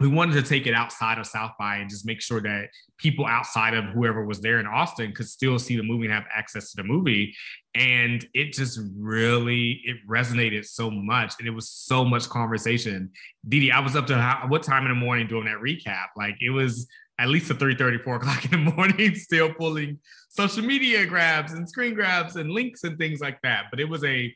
[0.00, 3.26] we wanted to take it outside of South by and just make sure that people
[3.26, 6.72] outside of whoever was there in Austin could still see the movie and have access
[6.72, 7.32] to the movie.
[7.74, 13.10] And it just really it resonated so much, and it was so much conversation.
[13.48, 16.06] Dee Dee, I was up to how, what time in the morning doing that recap?
[16.16, 16.88] Like it was
[17.20, 21.52] at least at 3 30, 4 o'clock in the morning, still pulling social media grabs
[21.52, 23.66] and screen grabs and links and things like that.
[23.70, 24.34] But it was a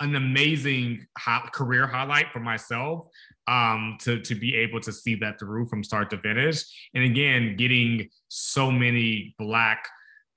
[0.00, 1.06] an amazing
[1.52, 3.06] career highlight for myself
[3.46, 6.62] um, to to be able to see that through from start to finish.
[6.94, 9.86] And again, getting so many black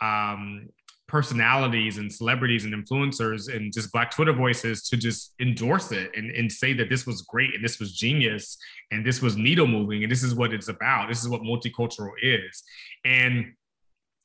[0.01, 0.69] um,
[1.07, 6.29] personalities and celebrities and influencers and just black Twitter voices to just endorse it and,
[6.31, 8.57] and say that this was great and this was genius
[8.91, 11.07] and this was needle moving and this is what it's about.
[11.07, 12.61] This is what multicultural is.
[13.05, 13.53] And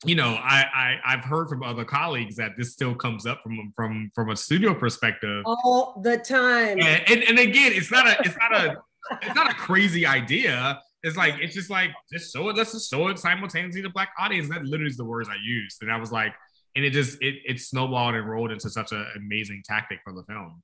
[0.05, 3.71] you know, I, I have heard from other colleagues that this still comes up from
[3.75, 6.79] from from a studio perspective all the time.
[6.79, 8.77] And, and, and again, it's not a it's not a
[9.21, 10.79] it's not a crazy idea.
[11.03, 12.55] It's like it's just like just show it.
[12.55, 14.49] Let's just show it simultaneously to black audience.
[14.49, 16.33] That literally is the words I used, and I was like,
[16.75, 20.23] and it just it it snowballed and rolled into such an amazing tactic for the
[20.23, 20.61] film.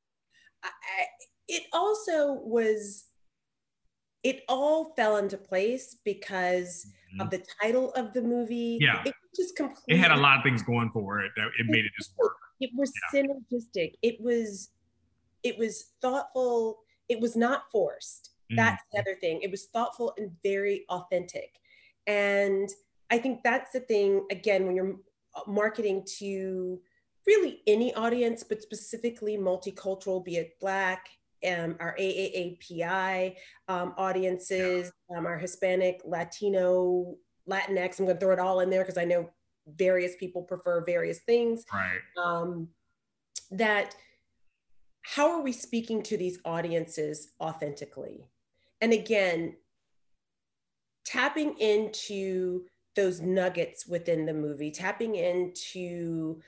[0.63, 0.69] I,
[1.47, 3.05] it also was.
[4.21, 7.21] It all fell into place because mm-hmm.
[7.21, 8.77] of the title of the movie.
[8.81, 9.01] Yeah.
[9.05, 9.95] It just completely.
[9.95, 11.31] It had a lot of things going for it.
[11.35, 12.33] That it made it just work.
[12.61, 13.21] It was yeah.
[13.21, 13.93] synergistic.
[14.01, 14.71] It was,
[15.43, 16.79] it was thoughtful.
[17.07, 18.31] It was not forced.
[18.51, 18.57] Mm-hmm.
[18.57, 19.39] That's the other thing.
[19.41, 21.55] It was thoughtful and very authentic.
[22.05, 22.67] And
[23.09, 24.25] I think that's the thing.
[24.29, 24.97] Again, when you're
[25.47, 26.81] marketing to
[27.25, 31.07] really any audience, but specifically multicultural, be it Black,
[31.47, 33.35] um, our AAPI
[33.67, 37.15] um, audiences, um, our Hispanic, Latino,
[37.49, 37.99] Latinx.
[37.99, 39.29] I'm going to throw it all in there because I know
[39.67, 41.65] various people prefer various things.
[41.71, 41.99] Right.
[42.17, 42.69] Um,
[43.51, 43.95] that
[45.01, 48.29] how are we speaking to these audiences authentically?
[48.81, 49.55] And again,
[51.05, 56.41] tapping into those nuggets within the movie, tapping into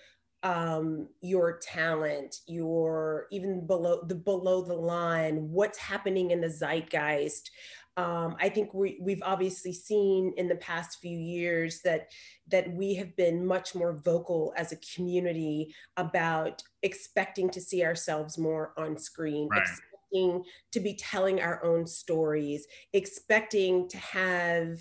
[0.44, 7.52] um, your talent, your even below the below the line, what's happening in the zeitgeist.
[7.98, 12.10] Um, I think we, we've obviously seen in the past few years that
[12.48, 18.38] that we have been much more vocal as a community about expecting to see ourselves
[18.38, 19.62] more on screen, right.
[19.62, 24.78] expecting to be telling our own stories, expecting to have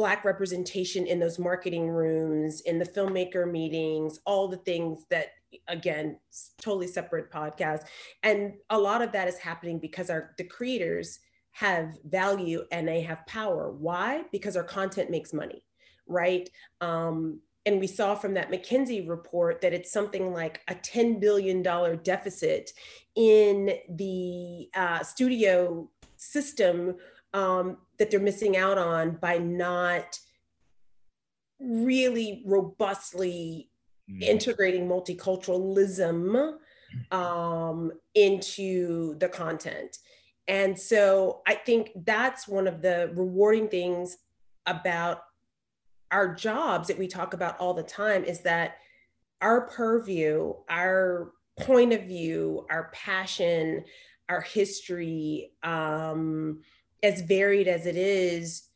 [0.00, 5.32] black representation in those marketing rooms in the filmmaker meetings all the things that
[5.68, 6.16] again
[6.58, 7.82] totally separate podcast
[8.22, 11.18] and a lot of that is happening because our the creators
[11.52, 15.62] have value and they have power why because our content makes money
[16.06, 16.48] right
[16.80, 21.62] um, and we saw from that mckinsey report that it's something like a $10 billion
[22.02, 22.70] deficit
[23.16, 26.96] in the uh, studio system
[27.32, 30.18] um, that they're missing out on by not
[31.60, 33.70] really robustly
[34.10, 34.22] mm.
[34.22, 36.54] integrating multiculturalism
[37.12, 39.98] um, into the content.
[40.48, 44.16] And so I think that's one of the rewarding things
[44.66, 45.22] about
[46.10, 48.76] our jobs that we talk about all the time is that
[49.40, 53.84] our purview, our point of view, our passion,
[54.28, 56.60] our history, um,
[57.02, 58.68] as varied as it is,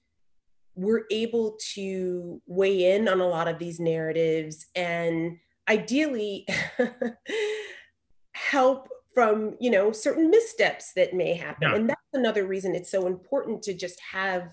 [0.74, 5.38] we're able to weigh in on a lot of these narratives and
[5.68, 6.46] ideally
[8.32, 11.68] help from you know certain missteps that may happen.
[11.70, 11.76] Yeah.
[11.76, 14.52] and that's another reason it's so important to just have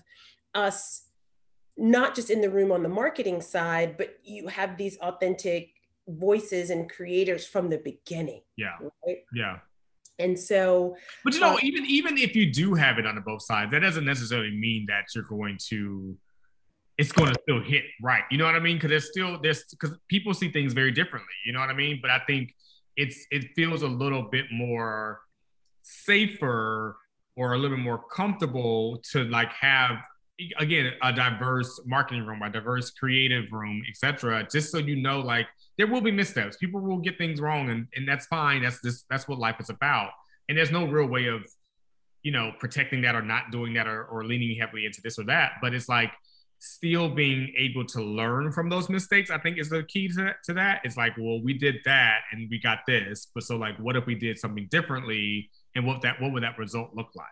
[0.54, 1.08] us
[1.76, 5.70] not just in the room on the marketing side but you have these authentic
[6.08, 8.76] voices and creators from the beginning yeah.
[9.06, 9.18] right?
[9.34, 9.58] yeah.
[10.18, 13.20] And so but you know uh, even even if you do have it on the
[13.20, 16.16] both sides that doesn't necessarily mean that you're going to
[16.98, 18.22] it's going to still hit right.
[18.30, 18.76] You know what i mean?
[18.76, 21.34] Because there's still there's because people see things very differently.
[21.46, 21.98] You know what i mean?
[22.00, 22.54] But i think
[23.02, 25.20] it's it feels a little bit more
[25.82, 26.96] safer
[27.36, 29.96] or a little bit more comfortable to like have
[30.58, 35.46] again a diverse marketing room a diverse creative room etc just so you know like
[35.78, 36.56] there will be missteps.
[36.56, 38.62] People will get things wrong and, and that's fine.
[38.62, 40.10] That's this that's what life is about.
[40.48, 41.42] And there's no real way of
[42.22, 45.24] you know protecting that or not doing that or, or leaning heavily into this or
[45.24, 45.52] that.
[45.62, 46.12] But it's like
[46.62, 50.54] still being able to learn from those mistakes, I think is the key to, to
[50.54, 50.80] that.
[50.84, 54.06] It's like, well, we did that and we got this, but so like, what if
[54.06, 57.26] we did something differently, and what that what would that result look like?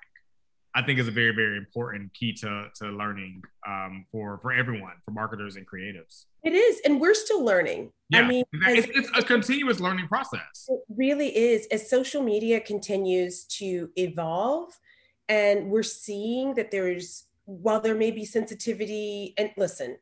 [0.74, 4.95] I think is a very very important key to to learning um, for for everyone,
[5.05, 6.24] for marketers and creatives.
[6.43, 7.93] It is, and we're still learning.
[8.09, 10.66] Yeah, I mean, it's, it's a continuous learning process.
[10.68, 11.66] It really is.
[11.70, 14.72] As social media continues to evolve,
[15.28, 19.96] and we're seeing that there's while there may be sensitivity and listen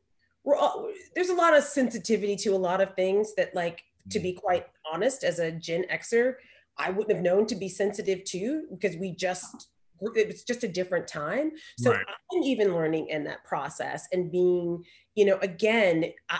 [0.44, 4.18] we're all there's a lot of sensitivity to a lot of things that like to
[4.18, 4.24] mm-hmm.
[4.24, 6.34] be quite honest as a gen xer
[6.76, 9.68] i wouldn't have known to be sensitive to because we just
[10.14, 11.50] it was just a different time.
[11.76, 12.04] So right.
[12.32, 14.84] i'm even learning in that process and being
[15.16, 16.38] you know again I,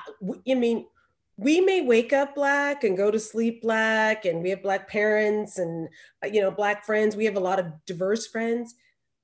[0.48, 0.86] I mean
[1.36, 5.59] we may wake up black and go to sleep black and we have black parents
[5.59, 5.88] and
[6.22, 7.16] uh, you know black friends.
[7.16, 8.74] We have a lot of diverse friends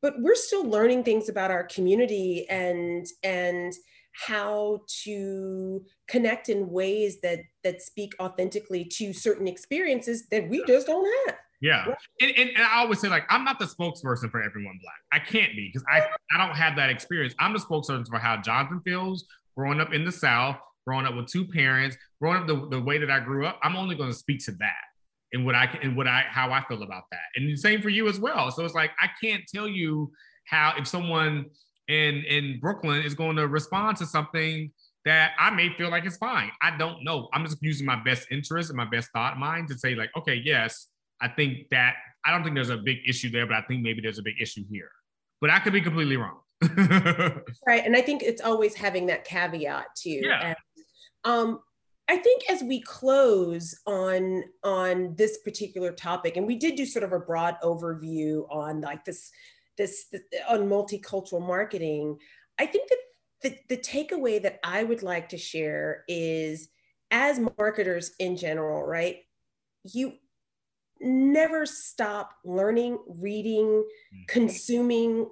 [0.05, 3.73] but we're still learning things about our community and and
[4.13, 10.87] how to connect in ways that that speak authentically to certain experiences that we just
[10.87, 11.37] don't have.
[11.63, 11.89] Yeah.
[11.89, 11.97] Right?
[12.21, 15.01] and, and, and, i always say like i'm not the spokesperson for everyone black.
[15.11, 16.03] I can't be because i
[16.33, 17.35] i don't have that experience.
[17.41, 19.25] I'm the spokesperson for how jonathan feels
[19.57, 22.99] growing up in the south growing up with two parents growing up the, the way
[22.99, 23.59] that i grew up.
[23.63, 24.85] I'm only going to speak to that
[25.35, 27.25] and what I and what I how I feel about that.
[27.37, 28.51] And the same for you as well.
[28.51, 30.13] So it's like I can't tell you
[30.47, 31.47] how if someone
[31.89, 34.71] in in Brooklyn is going to respond to something
[35.05, 36.51] that I may feel like it's fine.
[36.63, 37.29] I don't know.
[37.35, 40.41] I'm just using my best interest and my best thought mind to say like, okay,
[40.43, 40.87] yes,
[41.21, 44.01] I think that I don't think there's a big issue there, but I think maybe
[44.01, 44.91] there's a big issue here.
[45.41, 46.39] But I could be completely wrong.
[47.67, 47.85] right.
[47.85, 50.21] And I think it's always having that caveat too.
[50.23, 50.41] Yeah.
[50.41, 50.57] And,
[51.25, 51.61] um,
[52.09, 57.05] I think as we close on on this particular topic, and we did do sort
[57.05, 59.31] of a broad overview on like this
[59.77, 62.19] this, this on multicultural marketing.
[62.59, 62.99] I think that
[63.43, 66.69] the, the takeaway that I would like to share is
[67.11, 69.19] as marketers in general, right?
[69.85, 70.15] You
[71.01, 74.23] never stop learning, reading, mm-hmm.
[74.29, 75.29] consuming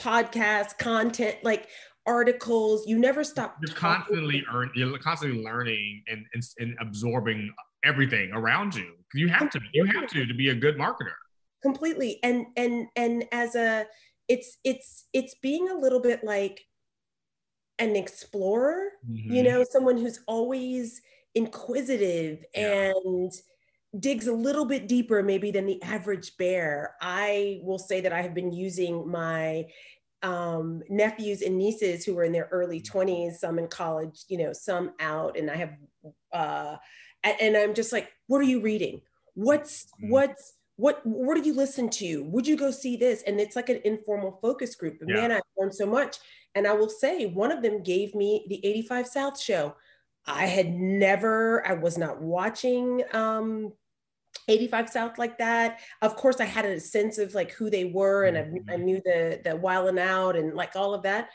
[0.00, 1.36] podcasts, content.
[1.42, 1.68] Like
[2.06, 2.86] articles.
[2.86, 3.56] You never stop.
[3.60, 4.70] You're constantly earn.
[4.74, 7.52] You're constantly learning and, and, and absorbing
[7.84, 8.92] everything around you.
[9.14, 9.60] You have to.
[9.72, 11.14] You have to to be a good marketer.
[11.62, 12.18] Completely.
[12.22, 13.86] And and and as a,
[14.28, 16.60] it's it's it's being a little bit like
[17.78, 18.90] an explorer.
[19.08, 19.32] Mm-hmm.
[19.32, 21.00] You know, someone who's always
[21.34, 22.92] inquisitive yeah.
[22.94, 23.32] and
[24.00, 26.94] digs a little bit deeper maybe than the average bear.
[27.00, 29.66] I will say that I have been using my
[30.26, 34.52] um, nephews and nieces who were in their early 20s, some in college, you know,
[34.52, 35.38] some out.
[35.38, 35.74] And I have,
[36.32, 36.76] uh,
[37.22, 39.02] and I'm just like, what are you reading?
[39.34, 40.10] What's, mm-hmm.
[40.10, 42.24] what's, what, what did you listen to?
[42.24, 43.22] Would you go see this?
[43.22, 44.98] And it's like an informal focus group.
[45.00, 45.16] And yeah.
[45.16, 46.16] man, I learned so much.
[46.56, 49.76] And I will say, one of them gave me the 85 South show.
[50.26, 53.72] I had never, I was not watching um,
[54.48, 55.80] 85 South like that.
[56.02, 58.70] Of course, I had a sense of like who they were, and mm-hmm.
[58.70, 61.30] I, I, knew the the Wild 'N Out and like all of that.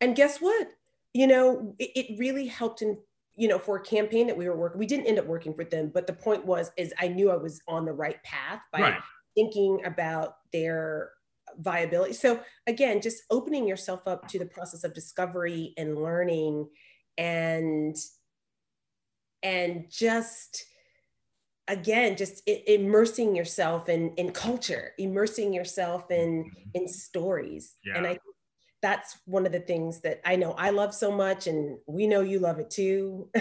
[0.00, 0.68] And guess what?
[1.12, 2.98] You know, it, it, really helped in
[3.36, 4.78] you know for a campaign that we were working.
[4.78, 7.36] We didn't end up working for them, but the point was is I knew I
[7.36, 9.00] was on the right path by right.
[9.34, 11.12] thinking about their
[11.58, 12.12] viability.
[12.12, 16.68] So again, just opening yourself up to the process of discovery and learning,
[17.16, 17.96] and
[19.42, 20.66] and just
[21.70, 26.68] again just immersing yourself in in culture immersing yourself in mm-hmm.
[26.74, 27.96] in stories yeah.
[27.96, 28.18] and i
[28.82, 32.22] that's one of the things that I know I love so much, and we know
[32.22, 33.28] you love it too.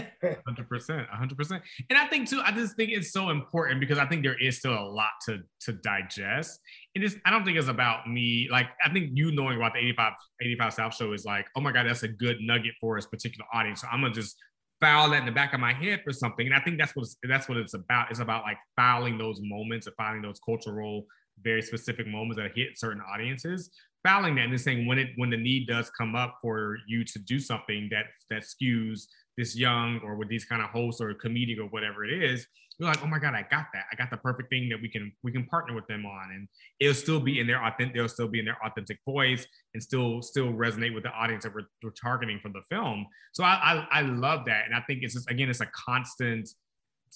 [0.45, 1.63] Hundred percent, hundred percent.
[1.89, 4.57] And I think too, I just think it's so important because I think there is
[4.57, 6.59] still a lot to to digest.
[6.95, 7.17] and It is.
[7.25, 8.49] I don't think it's about me.
[8.51, 11.71] Like I think you knowing about the 85, 85 South show is like, oh my
[11.71, 13.81] god, that's a good nugget for this particular audience.
[13.81, 14.35] So I'm gonna just
[14.79, 16.45] file that in the back of my head for something.
[16.45, 18.09] And I think that's what it's, that's what it's about.
[18.09, 21.05] It's about like filing those moments and filing those cultural,
[21.41, 23.69] very specific moments that hit certain audiences
[24.03, 27.19] fouling that and saying when it when the need does come up for you to
[27.19, 31.59] do something that that skews this young or with these kind of hosts or comedic
[31.59, 32.45] or whatever it is,
[32.79, 33.85] you're like, oh my god, I got that.
[33.91, 36.47] I got the perfect thing that we can we can partner with them on, and
[36.79, 37.93] it'll still be in their authentic.
[37.93, 41.53] They'll still be in their authentic voice and still still resonate with the audience that
[41.53, 43.05] we're, we're targeting for the film.
[43.33, 46.49] So I, I I love that, and I think it's just again it's a constant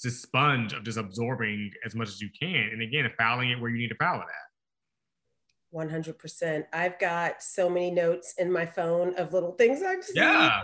[0.01, 3.69] just sponge of just absorbing as much as you can, and again fouling it where
[3.69, 4.52] you need to foul it at.
[5.73, 6.65] 100%.
[6.73, 10.23] I've got so many notes in my phone of little things I've seen.
[10.23, 10.61] Yeah.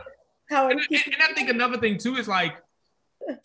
[0.49, 2.53] How and, and, and I think another thing too is like,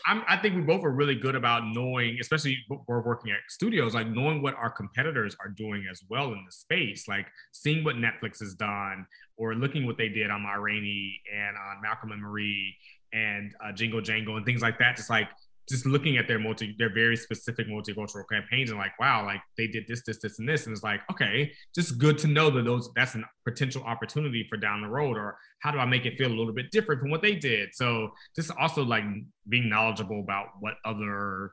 [0.07, 3.95] I'm, i think we both are really good about knowing, especially we're working at studios,
[3.95, 7.97] like knowing what our competitors are doing as well in the space, like seeing what
[7.97, 9.07] Netflix has done
[9.37, 12.75] or looking what they did on Ma Rainey and on Malcolm and Marie
[13.12, 14.97] and uh, Jingle Jangle and things like that.
[14.97, 15.29] Just like
[15.69, 19.67] just looking at their multi their very specific multicultural campaigns and like wow like they
[19.67, 20.67] did this this this and this.
[20.67, 24.57] And it's like okay just good to know that those that's a potential opportunity for
[24.57, 27.11] down the road or how do i make it feel a little bit different from
[27.11, 27.75] what they did?
[27.75, 29.05] So just also like
[29.49, 31.53] being knowledgeable about what other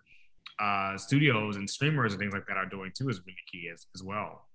[0.60, 3.86] uh, studios and streamers and things like that are doing too is really key as,
[3.96, 4.48] as well.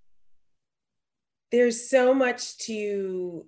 [1.52, 3.46] There's so much to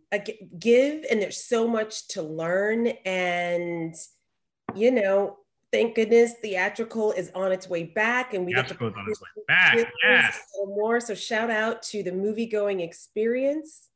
[0.59, 3.95] give and there's so much to learn and
[4.75, 5.38] you know
[5.73, 9.43] thank goodness theatrical is on its way back and we get to on its way
[9.47, 10.41] back yes.
[10.67, 11.01] more.
[11.01, 13.89] So shout out to the movie going experience.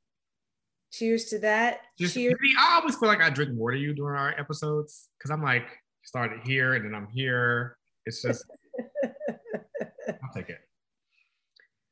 [0.92, 1.80] Cheers to that.
[1.98, 2.36] Just, cheers.
[2.58, 5.66] i always feel like i drink more to you during our episodes because i'm like
[6.04, 7.78] started here and then i'm here.
[8.04, 8.44] It's just
[9.04, 10.58] i'll take it.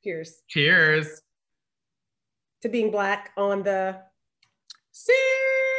[0.04, 0.42] Cheers.
[0.48, 1.22] Cheers.
[2.62, 4.02] To being black on the
[4.92, 5.69] sea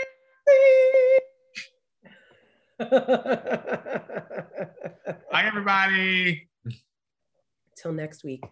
[5.32, 6.50] Bye, everybody.
[7.78, 8.44] Till next week.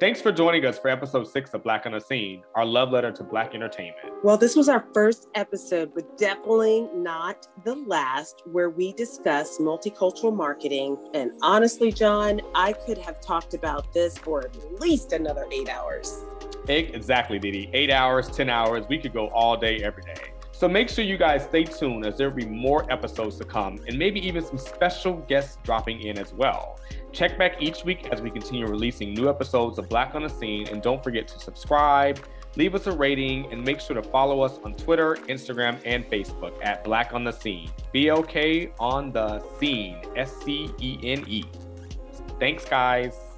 [0.00, 3.12] Thanks for joining us for episode six of Black on the Scene, our love letter
[3.12, 4.14] to Black entertainment.
[4.24, 10.34] Well, this was our first episode, but definitely not the last, where we discuss multicultural
[10.34, 10.96] marketing.
[11.12, 16.24] And honestly, John, I could have talked about this for at least another eight hours.
[16.66, 17.70] Exactly, Dee Dee.
[17.74, 18.86] Eight hours, 10 hours.
[18.88, 20.32] We could go all day, every day.
[20.60, 23.80] So make sure you guys stay tuned as there will be more episodes to come
[23.88, 26.78] and maybe even some special guests dropping in as well.
[27.12, 30.68] Check back each week as we continue releasing new episodes of Black on the Scene
[30.68, 32.20] and don't forget to subscribe,
[32.56, 36.52] leave us a rating, and make sure to follow us on Twitter, Instagram, and Facebook
[36.62, 37.70] at Black on the Scene.
[37.92, 41.44] B-O-K on the Scene, S-C-E-N-E.
[42.38, 43.29] Thanks, guys.